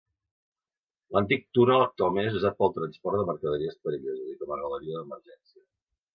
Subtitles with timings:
[1.15, 5.65] L'antic túnel actualment és usat pel transport de mercaderies perilloses i com a galeria d'emergència.